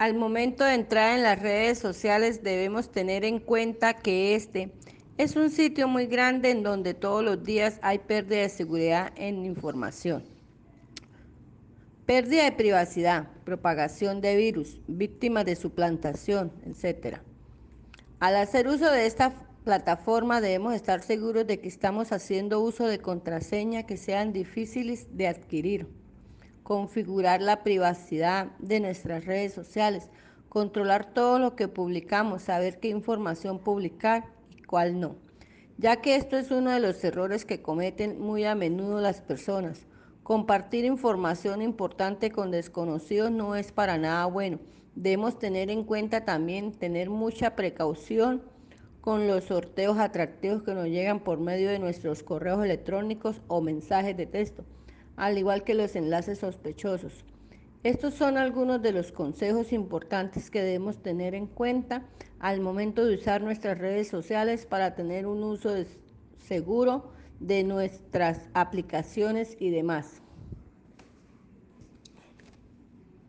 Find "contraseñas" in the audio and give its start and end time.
23.00-23.84